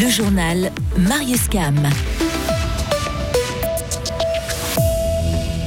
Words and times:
Le 0.00 0.08
journal 0.08 0.72
Marius 0.96 1.46
Cam. 1.48 1.76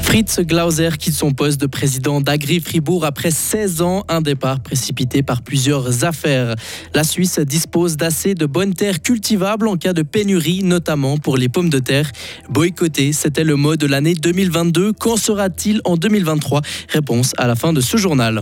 Fritz 0.02 0.40
Glauser 0.40 0.90
quitte 0.98 1.14
son 1.14 1.34
poste 1.34 1.62
de 1.62 1.68
président 1.68 2.20
d'Agri 2.20 2.60
Fribourg 2.60 3.06
après 3.06 3.30
16 3.30 3.84
ans, 3.84 4.04
un 4.10 4.22
départ 4.22 4.60
précipité 4.60 5.22
par 5.22 5.44
plusieurs 5.44 6.04
affaires. 6.04 6.56
La 6.96 7.04
Suisse 7.04 7.38
dispose 7.42 7.96
d'assez 7.96 8.34
de 8.34 8.48
bonnes 8.48 8.74
terres 8.74 9.04
cultivables 9.04 9.68
en 9.68 9.78
cas 9.78 9.94
de 9.94 10.02
pénurie, 10.02 10.64
notamment 10.64 11.20
pour 11.20 11.38
les 11.38 11.50
pommes 11.50 11.70
de 11.70 11.80
terre. 11.80 12.12
Boycotter, 12.50 13.14
c'était 13.14 13.44
le 13.44 13.56
mot 13.56 13.76
de 13.76 13.86
l'année 13.86 14.16
2022. 14.16 14.94
Qu'en 14.94 15.16
sera-t-il 15.16 15.80
en 15.86 15.96
2023 15.96 16.62
Réponse 16.90 17.34
à 17.38 17.46
la 17.46 17.56
fin 17.56 17.72
de 17.72 17.82
ce 17.82 17.98
journal. 17.98 18.42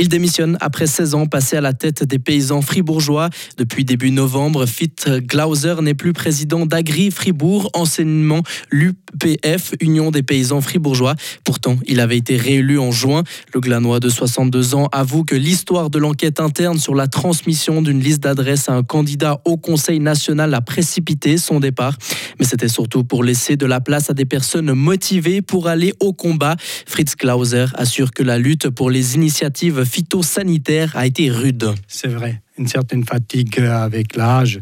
Il 0.00 0.08
démissionne 0.08 0.56
après 0.60 0.86
16 0.86 1.16
ans 1.16 1.26
passés 1.26 1.56
à 1.56 1.60
la 1.60 1.72
tête 1.72 2.04
des 2.04 2.20
paysans 2.20 2.62
fribourgeois. 2.62 3.30
Depuis 3.56 3.84
début 3.84 4.12
novembre, 4.12 4.64
Fit 4.64 4.92
Glauser 5.22 5.74
n'est 5.82 5.94
plus 5.94 6.12
président 6.12 6.66
d'Agri 6.66 7.10
Fribourg, 7.10 7.68
enseignement 7.74 8.44
l'UPF, 8.70 9.74
Union 9.80 10.12
des 10.12 10.22
paysans 10.22 10.60
fribourgeois. 10.60 11.16
Pourtant, 11.42 11.78
il 11.84 11.98
avait 11.98 12.16
été 12.16 12.36
réélu 12.36 12.78
en 12.78 12.92
juin. 12.92 13.24
Le 13.52 13.58
glanois 13.58 13.98
de 13.98 14.08
62 14.08 14.76
ans 14.76 14.86
avoue 14.92 15.24
que 15.24 15.34
l'histoire 15.34 15.90
de 15.90 15.98
l'enquête 15.98 16.38
interne 16.38 16.78
sur 16.78 16.94
la 16.94 17.08
transmission 17.08 17.82
d'une 17.82 17.98
liste 17.98 18.22
d'adresses 18.22 18.68
à 18.68 18.74
un 18.74 18.84
candidat 18.84 19.40
au 19.46 19.56
Conseil 19.56 19.98
national 19.98 20.54
a 20.54 20.60
précipité 20.60 21.38
son 21.38 21.58
départ. 21.58 21.98
Mais 22.38 22.46
c'était 22.46 22.68
surtout 22.68 23.02
pour 23.02 23.24
laisser 23.24 23.56
de 23.56 23.66
la 23.66 23.80
place 23.80 24.10
à 24.10 24.14
des 24.14 24.26
personnes 24.26 24.72
motivées 24.74 25.42
pour 25.42 25.66
aller 25.66 25.92
au 25.98 26.12
combat. 26.12 26.54
Fritz 26.86 27.16
Klauser 27.16 27.66
assure 27.74 28.12
que 28.12 28.22
la 28.22 28.38
lutte 28.38 28.70
pour 28.70 28.90
les 28.90 29.16
initiatives 29.16 29.86
phytosanitaire 29.88 30.96
a 30.96 31.06
été 31.06 31.30
rude. 31.30 31.74
C'est 31.88 32.08
vrai 32.08 32.40
une 32.58 32.68
certaine 32.68 33.04
fatigue 33.04 33.60
avec 33.60 34.16
l'âge 34.16 34.60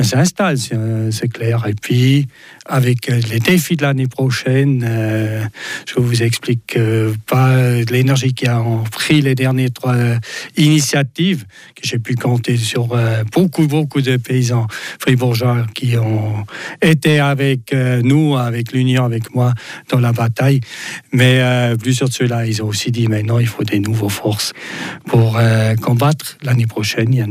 s'installe, 0.00 0.56
c'est 0.58 1.28
clair. 1.28 1.66
Et 1.66 1.74
puis, 1.74 2.26
avec 2.66 3.08
les 3.08 3.40
défis 3.40 3.76
de 3.76 3.82
l'année 3.82 4.06
prochaine, 4.06 4.84
euh, 4.86 5.44
je 5.86 6.00
vous 6.00 6.22
explique 6.22 6.78
pas 7.26 7.80
l'énergie 7.90 8.32
qui 8.32 8.46
a 8.46 8.62
pris 8.90 9.20
les 9.20 9.34
dernières 9.34 9.72
trois 9.72 9.96
initiatives, 10.56 11.44
que 11.74 11.82
j'ai 11.82 11.98
pu 11.98 12.14
compter 12.14 12.56
sur 12.56 12.92
euh, 12.92 13.24
beaucoup, 13.32 13.66
beaucoup 13.66 14.00
de 14.00 14.16
paysans 14.16 14.66
fribourgeois 14.98 15.66
qui 15.74 15.96
ont 15.96 16.44
été 16.82 17.20
avec 17.20 17.72
euh, 17.72 18.00
nous, 18.02 18.36
avec 18.36 18.72
l'Union, 18.72 19.04
avec 19.04 19.34
moi 19.34 19.52
dans 19.90 20.00
la 20.00 20.12
bataille. 20.12 20.60
Mais 21.12 21.40
plusieurs 21.80 22.08
de 22.08 22.14
ceux-là, 22.14 22.46
ils 22.46 22.62
ont 22.62 22.66
aussi 22.66 22.90
dit 22.90 23.08
maintenant, 23.08 23.38
il 23.38 23.46
faut 23.46 23.64
des 23.64 23.80
nouveaux 23.80 24.08
forces 24.08 24.52
pour 25.06 25.38
combattre 25.80 26.38
l'année 26.42 26.66
prochaine. 26.66 27.12
Il 27.12 27.18
y 27.18 27.22
a 27.22 27.26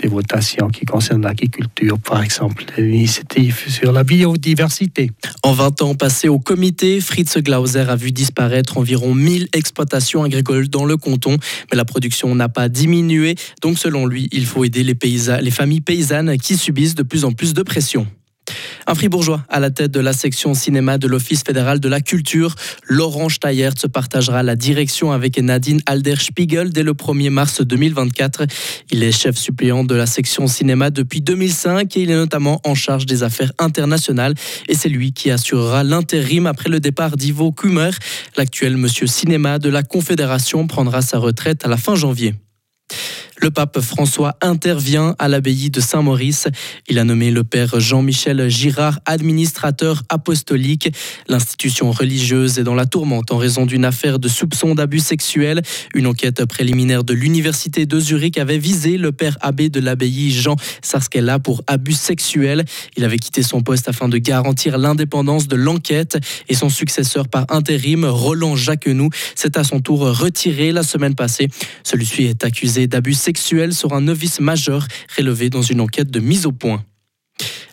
des 0.00 0.08
votations 0.08 0.68
qui 0.68 0.84
concernent 0.84 1.22
l'agriculture, 1.22 1.98
par 1.98 2.22
exemple, 2.22 2.64
l'initiative 2.76 3.64
sur 3.68 3.92
la 3.92 4.04
biodiversité. 4.04 5.10
En 5.42 5.52
20 5.52 5.82
ans 5.82 5.94
passés 5.94 6.28
au 6.28 6.38
comité, 6.38 7.00
Fritz 7.00 7.38
Glauser 7.38 7.80
a 7.88 7.96
vu 7.96 8.12
disparaître 8.12 8.78
environ 8.78 9.14
1000 9.14 9.48
exploitations 9.52 10.24
agricoles 10.24 10.68
dans 10.68 10.84
le 10.84 10.96
canton, 10.96 11.36
mais 11.70 11.76
la 11.76 11.84
production 11.84 12.34
n'a 12.34 12.48
pas 12.48 12.68
diminué. 12.68 13.34
Donc, 13.62 13.78
selon 13.78 14.06
lui, 14.06 14.28
il 14.32 14.46
faut 14.46 14.64
aider 14.64 14.82
les, 14.82 14.96
les 15.40 15.50
familles 15.50 15.80
paysannes 15.80 16.36
qui 16.38 16.56
subissent 16.56 16.94
de 16.94 17.02
plus 17.02 17.24
en 17.24 17.32
plus 17.32 17.54
de 17.54 17.62
pression. 17.62 18.06
Un 18.86 18.94
fribourgeois 18.94 19.42
à 19.48 19.60
la 19.60 19.70
tête 19.70 19.90
de 19.90 20.00
la 20.00 20.12
section 20.12 20.52
cinéma 20.54 20.98
de 20.98 21.06
l'Office 21.06 21.42
fédéral 21.42 21.80
de 21.80 21.88
la 21.88 22.00
culture, 22.00 22.54
Laurent 22.86 23.28
Steyert 23.28 23.78
se 23.78 23.86
partagera 23.86 24.42
la 24.42 24.56
direction 24.56 25.12
avec 25.12 25.38
Nadine 25.38 25.80
Alder-Spiegel 25.86 26.70
dès 26.70 26.82
le 26.82 26.92
1er 26.92 27.30
mars 27.30 27.62
2024. 27.62 28.46
Il 28.90 29.02
est 29.02 29.12
chef 29.12 29.36
suppléant 29.36 29.84
de 29.84 29.94
la 29.94 30.06
section 30.06 30.46
cinéma 30.46 30.90
depuis 30.90 31.22
2005 31.22 31.96
et 31.96 32.02
il 32.02 32.10
est 32.10 32.16
notamment 32.16 32.60
en 32.64 32.74
charge 32.74 33.06
des 33.06 33.22
affaires 33.22 33.52
internationales 33.58 34.34
et 34.68 34.74
c'est 34.74 34.88
lui 34.88 35.12
qui 35.12 35.30
assurera 35.30 35.82
l'intérim 35.82 36.46
après 36.46 36.68
le 36.68 36.80
départ 36.80 37.16
d'Ivo 37.16 37.52
Kummer. 37.52 37.90
L'actuel 38.36 38.76
monsieur 38.76 39.06
cinéma 39.06 39.58
de 39.58 39.70
la 39.70 39.82
Confédération 39.82 40.66
prendra 40.66 41.00
sa 41.00 41.18
retraite 41.18 41.64
à 41.64 41.68
la 41.68 41.76
fin 41.76 41.94
janvier. 41.94 42.34
Le 43.44 43.50
pape 43.50 43.78
François 43.82 44.38
intervient 44.40 45.14
à 45.18 45.28
l'abbaye 45.28 45.68
de 45.68 45.78
Saint-Maurice. 45.78 46.48
Il 46.88 46.98
a 46.98 47.04
nommé 47.04 47.30
le 47.30 47.44
père 47.44 47.78
Jean-Michel 47.78 48.48
Girard 48.48 49.00
administrateur 49.04 50.02
apostolique. 50.08 50.90
L'institution 51.28 51.90
religieuse 51.90 52.58
est 52.58 52.62
dans 52.62 52.74
la 52.74 52.86
tourmente 52.86 53.32
en 53.32 53.36
raison 53.36 53.66
d'une 53.66 53.84
affaire 53.84 54.18
de 54.18 54.28
soupçon 54.28 54.74
d'abus 54.74 55.00
sexuels. 55.00 55.60
Une 55.94 56.06
enquête 56.06 56.42
préliminaire 56.46 57.04
de 57.04 57.12
l'université 57.12 57.84
de 57.84 58.00
Zurich 58.00 58.38
avait 58.38 58.56
visé 58.56 58.96
le 58.96 59.12
père 59.12 59.36
abbé 59.42 59.68
de 59.68 59.78
l'abbaye 59.78 60.30
Jean 60.30 60.56
Sarskella 60.80 61.38
pour 61.38 61.62
abus 61.66 61.92
sexuels. 61.92 62.64
Il 62.96 63.04
avait 63.04 63.18
quitté 63.18 63.42
son 63.42 63.60
poste 63.60 63.90
afin 63.90 64.08
de 64.08 64.16
garantir 64.16 64.78
l'indépendance 64.78 65.48
de 65.48 65.56
l'enquête 65.56 66.16
et 66.48 66.54
son 66.54 66.70
successeur 66.70 67.28
par 67.28 67.44
intérim, 67.50 68.06
Roland 68.06 68.56
Jacquenoux, 68.56 69.10
s'est 69.34 69.58
à 69.58 69.64
son 69.64 69.80
tour 69.80 70.00
retiré 70.18 70.72
la 70.72 70.82
semaine 70.82 71.14
passée. 71.14 71.48
Celui-ci 71.82 72.22
est 72.22 72.42
accusé 72.42 72.86
d'abus 72.86 73.12
sexuel 73.34 73.74
sur 73.74 73.94
un 73.94 74.02
novice 74.02 74.38
majeur 74.38 74.86
relevé 75.18 75.50
dans 75.50 75.60
une 75.60 75.80
enquête 75.80 76.08
de 76.08 76.20
mise 76.20 76.46
au 76.46 76.52
point. 76.52 76.84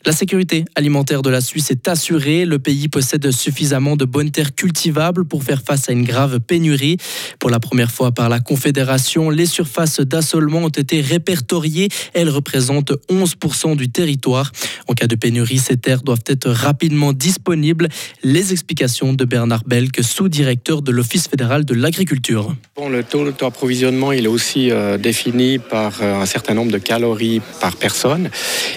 La 0.03 0.13
sécurité 0.13 0.65
alimentaire 0.73 1.21
de 1.21 1.29
la 1.29 1.41
Suisse 1.41 1.69
est 1.69 1.87
assurée. 1.87 2.45
Le 2.45 2.57
pays 2.57 2.87
possède 2.87 3.29
suffisamment 3.29 3.95
de 3.95 4.05
bonnes 4.05 4.31
terres 4.31 4.55
cultivables 4.55 5.25
pour 5.25 5.43
faire 5.43 5.61
face 5.61 5.89
à 5.89 5.91
une 5.91 6.05
grave 6.05 6.39
pénurie. 6.39 6.97
Pour 7.37 7.51
la 7.51 7.59
première 7.59 7.91
fois 7.91 8.11
par 8.11 8.27
la 8.27 8.39
Confédération, 8.39 9.29
les 9.29 9.45
surfaces 9.45 9.99
d'assolement 9.99 10.63
ont 10.63 10.69
été 10.69 11.01
répertoriées. 11.01 11.89
Elles 12.13 12.29
représentent 12.29 12.93
11% 13.11 13.75
du 13.75 13.89
territoire. 13.89 14.51
En 14.87 14.93
cas 14.93 15.05
de 15.05 15.15
pénurie, 15.15 15.59
ces 15.59 15.77
terres 15.77 16.01
doivent 16.01 16.23
être 16.25 16.49
rapidement 16.49 17.13
disponibles. 17.13 17.87
Les 18.23 18.53
explications 18.53 19.13
de 19.13 19.23
Bernard 19.25 19.63
Belk, 19.67 20.03
sous-directeur 20.03 20.81
de 20.81 20.91
l'Office 20.91 21.27
fédéral 21.27 21.63
de 21.63 21.75
l'agriculture. 21.75 22.55
Bon, 22.75 22.89
le 22.89 23.03
taux 23.03 23.29
d'approvisionnement 23.31 24.11
est 24.11 24.25
aussi 24.25 24.71
euh, 24.71 24.97
défini 24.97 25.59
par 25.59 26.01
euh, 26.01 26.21
un 26.21 26.25
certain 26.25 26.55
nombre 26.55 26.71
de 26.71 26.79
calories 26.79 27.39
par 27.59 27.75
personne. 27.75 28.31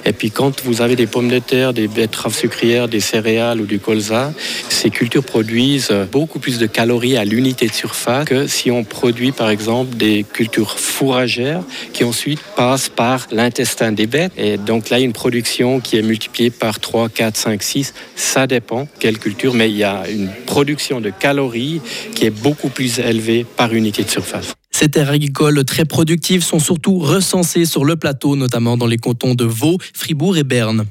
Et 0.04 0.12
puis 0.12 0.30
quand 0.30 0.62
vous 0.64 0.82
avez 0.82 0.96
des 0.96 1.06
pommes 1.14 1.28
de 1.28 1.38
terre, 1.38 1.72
des 1.72 1.86
betteraves 1.86 2.34
sucrières, 2.34 2.88
des 2.88 2.98
céréales 2.98 3.60
ou 3.60 3.66
du 3.66 3.78
colza, 3.78 4.32
ces 4.68 4.90
cultures 4.90 5.22
produisent 5.22 5.94
beaucoup 6.10 6.40
plus 6.40 6.58
de 6.58 6.66
calories 6.66 7.16
à 7.16 7.24
l'unité 7.24 7.68
de 7.68 7.72
surface 7.72 8.24
que 8.24 8.48
si 8.48 8.72
on 8.72 8.82
produit 8.82 9.30
par 9.30 9.48
exemple 9.48 9.96
des 9.96 10.24
cultures 10.24 10.76
fourragères 10.76 11.62
qui 11.92 12.02
ensuite 12.02 12.40
passent 12.56 12.88
par 12.88 13.28
l'intestin 13.30 13.92
des 13.92 14.08
bêtes. 14.08 14.32
Et 14.36 14.56
donc 14.56 14.90
là, 14.90 14.98
une 14.98 15.12
production 15.12 15.78
qui 15.78 15.98
est 15.98 16.02
multipliée 16.02 16.50
par 16.50 16.80
3, 16.80 17.08
4, 17.10 17.36
5, 17.36 17.62
6. 17.62 17.94
Ça 18.16 18.48
dépend 18.48 18.88
quelle 18.98 19.20
culture, 19.20 19.54
mais 19.54 19.70
il 19.70 19.76
y 19.76 19.84
a 19.84 20.10
une 20.10 20.30
production 20.46 21.00
de 21.00 21.10
calories 21.10 21.80
qui 22.16 22.26
est 22.26 22.30
beaucoup 22.30 22.70
plus 22.70 22.98
élevée 22.98 23.46
par 23.56 23.72
unité 23.72 24.02
de 24.02 24.10
surface. 24.10 24.54
Ces 24.72 24.88
terres 24.88 25.10
agricoles 25.10 25.64
très 25.64 25.84
productives 25.84 26.42
sont 26.42 26.58
surtout 26.58 26.98
recensées 26.98 27.66
sur 27.66 27.84
le 27.84 27.94
plateau, 27.94 28.34
notamment 28.34 28.76
dans 28.76 28.88
les 28.88 28.98
cantons 28.98 29.36
de 29.36 29.44
Vaud, 29.44 29.78
Fribourg 29.94 30.36
et 30.36 30.42
Berne. 30.42 30.84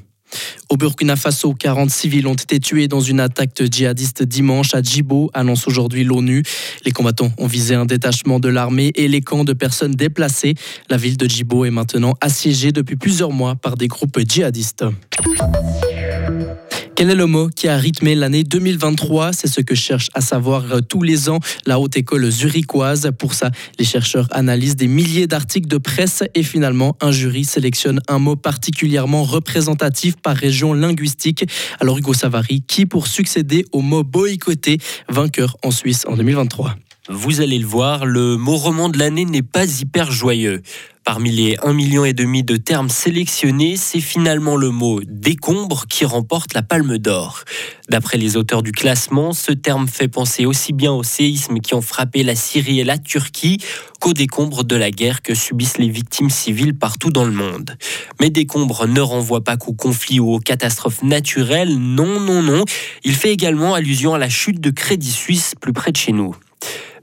Au 0.70 0.76
Burkina 0.76 1.16
Faso, 1.16 1.54
40 1.54 1.90
civils 1.90 2.26
ont 2.26 2.34
été 2.34 2.60
tués 2.60 2.88
dans 2.88 3.00
une 3.00 3.20
attaque 3.20 3.62
djihadiste 3.70 4.22
dimanche 4.22 4.74
à 4.74 4.82
Djibo, 4.82 5.30
annonce 5.34 5.66
aujourd'hui 5.68 6.04
l'ONU. 6.04 6.42
Les 6.84 6.90
combattants 6.90 7.30
ont 7.38 7.46
visé 7.46 7.74
un 7.74 7.86
détachement 7.86 8.40
de 8.40 8.48
l'armée 8.48 8.92
et 8.94 9.08
les 9.08 9.20
camps 9.20 9.44
de 9.44 9.52
personnes 9.52 9.92
déplacées. 9.92 10.54
La 10.90 10.96
ville 10.96 11.16
de 11.16 11.26
Djibo 11.26 11.64
est 11.64 11.70
maintenant 11.70 12.14
assiégée 12.20 12.72
depuis 12.72 12.96
plusieurs 12.96 13.30
mois 13.30 13.54
par 13.54 13.76
des 13.76 13.88
groupes 13.88 14.18
djihadistes. 14.18 14.84
Quel 16.96 17.10
est 17.10 17.16
le 17.16 17.26
mot 17.26 17.48
qui 17.48 17.66
a 17.66 17.76
rythmé 17.76 18.14
l'année 18.14 18.44
2023 18.44 19.32
C'est 19.32 19.48
ce 19.48 19.60
que 19.60 19.74
cherche 19.74 20.10
à 20.14 20.20
savoir 20.20 20.64
euh, 20.70 20.80
tous 20.80 21.02
les 21.02 21.28
ans 21.28 21.40
la 21.66 21.80
Haute 21.80 21.96
École 21.96 22.30
zurichoise. 22.30 23.10
Pour 23.18 23.34
ça, 23.34 23.50
les 23.80 23.84
chercheurs 23.84 24.28
analysent 24.30 24.76
des 24.76 24.86
milliers 24.86 25.26
d'articles 25.26 25.66
de 25.66 25.78
presse 25.78 26.22
et 26.36 26.44
finalement, 26.44 26.96
un 27.00 27.10
jury 27.10 27.44
sélectionne 27.44 28.00
un 28.06 28.20
mot 28.20 28.36
particulièrement 28.36 29.24
représentatif 29.24 30.14
par 30.22 30.36
région 30.36 30.72
linguistique. 30.72 31.44
Alors 31.80 31.98
Hugo 31.98 32.14
Savary, 32.14 32.62
qui 32.62 32.86
pour 32.86 33.08
succéder 33.08 33.66
au 33.72 33.80
mot 33.80 34.04
boycotté, 34.04 34.78
vainqueur 35.08 35.56
en 35.64 35.72
Suisse 35.72 36.04
en 36.06 36.16
2023 36.16 36.76
vous 37.10 37.42
allez 37.42 37.58
le 37.58 37.66
voir, 37.66 38.06
le 38.06 38.38
mot 38.38 38.56
roman 38.56 38.88
de 38.88 38.98
l'année 38.98 39.26
n'est 39.26 39.42
pas 39.42 39.66
hyper 39.66 40.10
joyeux. 40.10 40.62
Parmi 41.04 41.30
les 41.30 41.56
1,5 41.56 41.72
million 41.74 42.04
et 42.06 42.14
demi 42.14 42.42
de 42.42 42.56
termes 42.56 42.88
sélectionnés, 42.88 43.76
c'est 43.76 44.00
finalement 44.00 44.56
le 44.56 44.70
mot 44.70 45.02
décombre 45.06 45.84
qui 45.86 46.06
remporte 46.06 46.54
la 46.54 46.62
palme 46.62 46.96
d'or. 46.96 47.44
D'après 47.90 48.16
les 48.16 48.38
auteurs 48.38 48.62
du 48.62 48.72
classement, 48.72 49.34
ce 49.34 49.52
terme 49.52 49.86
fait 49.86 50.08
penser 50.08 50.46
aussi 50.46 50.72
bien 50.72 50.92
aux 50.92 51.02
séismes 51.02 51.60
qui 51.60 51.74
ont 51.74 51.82
frappé 51.82 52.22
la 52.22 52.34
Syrie 52.34 52.80
et 52.80 52.84
la 52.84 52.96
Turquie 52.96 53.58
qu'aux 54.00 54.14
décombres 54.14 54.64
de 54.64 54.74
la 54.74 54.90
guerre 54.90 55.20
que 55.20 55.34
subissent 55.34 55.76
les 55.76 55.90
victimes 55.90 56.30
civiles 56.30 56.74
partout 56.74 57.10
dans 57.10 57.26
le 57.26 57.32
monde. 57.32 57.76
Mais 58.18 58.30
décombre 58.30 58.86
ne 58.86 59.02
renvoie 59.02 59.44
pas 59.44 59.58
qu'aux 59.58 59.74
conflits 59.74 60.20
ou 60.20 60.32
aux 60.32 60.40
catastrophes 60.40 61.02
naturelles, 61.02 61.76
non, 61.76 62.18
non, 62.18 62.40
non. 62.40 62.64
Il 63.04 63.14
fait 63.14 63.30
également 63.30 63.74
allusion 63.74 64.14
à 64.14 64.18
la 64.18 64.30
chute 64.30 64.58
de 64.58 64.70
Crédit 64.70 65.12
Suisse 65.12 65.54
plus 65.60 65.74
près 65.74 65.92
de 65.92 65.98
chez 65.98 66.12
nous. 66.12 66.34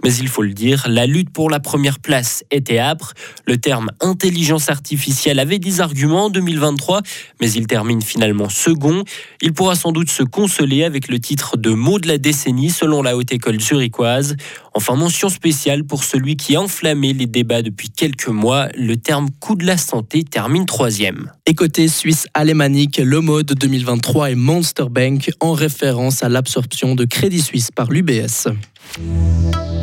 Mais 0.04 0.14
il 0.16 0.28
faut 0.28 0.42
le 0.42 0.54
dire, 0.54 0.86
la 0.90 1.06
lutte 1.06 1.30
pour 1.30 1.50
la 1.50 1.60
première 1.60 2.00
place 2.00 2.44
était 2.52 2.80
âpre. 2.80 3.14
Le 3.46 3.58
terme 3.58 3.92
intelligence 4.00 4.70
artificielle 4.70 5.40
avait 5.40 5.60
des 5.60 5.82
arguments 5.82 6.26
en 6.26 6.30
2023, 6.30 7.02
mais 7.40 7.52
il 7.52 7.68
termine 7.68 8.02
finalement 8.02 8.50
second. 8.50 9.04
Il 9.42 9.54
pourra 9.54 9.76
sans 9.76 9.92
doute 9.92 10.10
se 10.10 10.24
consoler 10.24 10.84
avec 10.84 11.08
le 11.08 11.20
titre 11.20 11.58
de 11.58 11.72
mot 11.72 12.00
de 12.00 12.08
la 12.08 12.18
décennie 12.18 12.70
selon 12.70 13.02
la 13.02 13.16
haute 13.16 13.32
école 13.32 13.60
zurichoise. 13.60 14.36
Enfin, 14.74 14.96
mention 14.96 15.30
spéciale 15.30 15.84
pour 15.84 16.04
celui 16.04 16.38
qui 16.38 16.56
a 16.56 16.62
enflammé 16.62 17.14
les 17.14 17.28
débats 17.28 17.62
depuis 17.62 17.90
quelques 17.90 18.30
mois. 18.30 18.70
Le 18.76 18.98
terme 18.98 19.30
coût 19.40 19.56
de 19.56 19.66
la 19.66 19.78
santé 19.78 20.24
termine 20.24 20.66
troisième. 20.66 21.32
Et 21.46 21.54
côté 21.54 21.88
suisse 21.88 22.28
alémanique, 22.34 22.98
le 22.98 23.20
mode 23.20 23.54
2023 23.54 24.32
est 24.32 24.36
Monster 24.36 24.86
Bank 24.90 25.32
en 25.40 25.54
référence 25.54 26.24
à 26.24 26.30
l'absorption 26.30 26.96
de 26.96 27.06
Crédit 27.06 27.42
Suisse 27.42 27.70
par 27.72 27.92
l'UBS. 27.92 28.48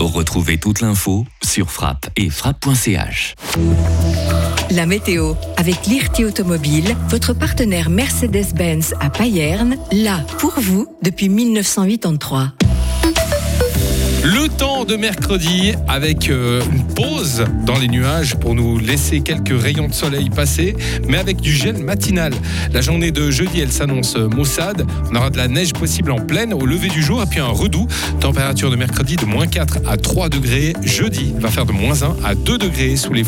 Retrouvez 0.00 0.58
toute 0.58 0.80
l'info 0.80 1.24
sur 1.42 1.70
frappe 1.70 2.08
et 2.16 2.30
frappe.ch. 2.30 3.34
La 4.70 4.86
météo 4.86 5.34
avec 5.56 5.86
l'IRT 5.86 6.24
Automobile, 6.26 6.94
votre 7.08 7.32
partenaire 7.32 7.90
Mercedes-Benz 7.90 8.94
à 9.00 9.10
Payerne, 9.10 9.76
là 9.92 10.18
pour 10.38 10.54
vous 10.58 10.86
depuis 11.02 11.28
1983. 11.28 12.52
Le 14.30 14.46
temps 14.46 14.84
de 14.84 14.94
mercredi 14.94 15.72
avec 15.88 16.28
euh, 16.28 16.60
une 16.70 16.84
pause 16.86 17.46
dans 17.64 17.78
les 17.78 17.88
nuages 17.88 18.34
pour 18.34 18.54
nous 18.54 18.78
laisser 18.78 19.22
quelques 19.22 19.58
rayons 19.58 19.88
de 19.88 19.94
soleil 19.94 20.28
passer, 20.28 20.76
mais 21.08 21.16
avec 21.16 21.40
du 21.40 21.50
gel 21.50 21.78
matinal. 21.78 22.34
La 22.74 22.82
journée 22.82 23.10
de 23.10 23.30
jeudi, 23.30 23.60
elle 23.60 23.72
s'annonce 23.72 24.16
maussade. 24.16 24.86
On 25.10 25.14
aura 25.16 25.30
de 25.30 25.38
la 25.38 25.48
neige 25.48 25.72
possible 25.72 26.10
en 26.10 26.18
pleine 26.18 26.52
au 26.52 26.66
lever 26.66 26.88
du 26.88 27.02
jour 27.02 27.22
et 27.22 27.26
puis 27.26 27.40
un 27.40 27.46
redout. 27.46 27.86
Température 28.20 28.70
de 28.70 28.76
mercredi 28.76 29.16
de 29.16 29.24
moins 29.24 29.46
4 29.46 29.78
à 29.86 29.96
3 29.96 30.28
degrés. 30.28 30.74
Jeudi 30.82 31.32
va 31.38 31.50
faire 31.50 31.64
de 31.64 31.72
moins 31.72 32.02
1 32.02 32.16
à 32.22 32.34
2 32.34 32.58
degrés 32.58 32.96
sous 32.96 33.14
les 33.14 33.24
flots. 33.24 33.26